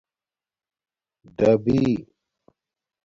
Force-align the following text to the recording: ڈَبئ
ڈَبئ 1.37 1.81